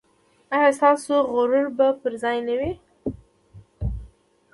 ایا 0.55 0.69
ستاسو 0.79 1.15
غرور 1.33 1.67
به 1.77 1.87
پر 2.01 2.13
ځای 2.23 2.37
نه 2.47 2.55
وي؟ 2.59 2.71